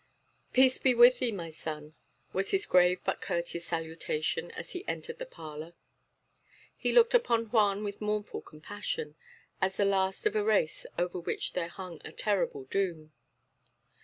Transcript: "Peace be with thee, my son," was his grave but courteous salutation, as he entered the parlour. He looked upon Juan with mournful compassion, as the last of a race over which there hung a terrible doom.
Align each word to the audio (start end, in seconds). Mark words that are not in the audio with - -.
"Peace 0.51 0.79
be 0.79 0.95
with 0.95 1.19
thee, 1.19 1.31
my 1.31 1.51
son," 1.51 1.93
was 2.33 2.49
his 2.49 2.65
grave 2.65 2.99
but 3.03 3.21
courteous 3.21 3.65
salutation, 3.67 4.49
as 4.49 4.71
he 4.71 4.83
entered 4.87 5.19
the 5.19 5.27
parlour. 5.27 5.75
He 6.75 6.91
looked 6.91 7.13
upon 7.13 7.51
Juan 7.51 7.83
with 7.83 8.01
mournful 8.01 8.41
compassion, 8.41 9.15
as 9.61 9.77
the 9.77 9.85
last 9.85 10.25
of 10.25 10.35
a 10.35 10.43
race 10.43 10.87
over 10.97 11.19
which 11.19 11.53
there 11.53 11.67
hung 11.67 12.01
a 12.03 12.11
terrible 12.11 12.63
doom. 12.63 13.13